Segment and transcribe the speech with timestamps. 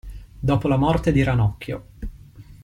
[0.39, 1.85] Dopo la morte di Ranocchio.